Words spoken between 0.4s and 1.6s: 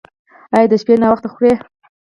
ایا د شپې ناوخته خورئ؟